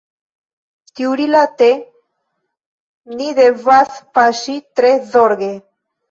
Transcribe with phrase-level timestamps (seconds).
[0.99, 1.67] Tiurilate
[3.19, 5.51] ni devas paŝi tre zorge.